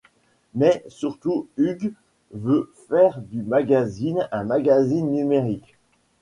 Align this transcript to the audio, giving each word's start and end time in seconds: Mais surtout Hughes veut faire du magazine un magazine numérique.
Mais 0.55 0.83
surtout 0.87 1.47
Hughes 1.57 1.93
veut 2.33 2.71
faire 2.89 3.21
du 3.21 3.43
magazine 3.43 4.27
un 4.31 4.45
magazine 4.45 5.11
numérique. 5.11 5.77